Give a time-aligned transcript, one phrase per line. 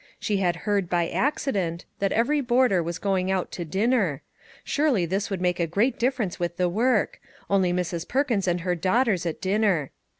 [0.19, 4.23] She had heard, by accident, that every boarder was going out to dinner.
[4.63, 8.07] Surely this would make a great difference with the work; only Mrs.
[8.07, 9.91] Perkins and her daughters at dinner.